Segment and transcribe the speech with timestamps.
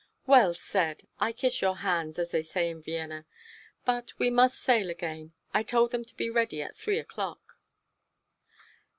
[0.25, 1.03] "Well said!
[1.19, 3.27] I kiss your hands, as they say in Vienna.
[3.85, 5.33] But we must sail again.
[5.53, 7.59] I told them to be ready at three o'clock."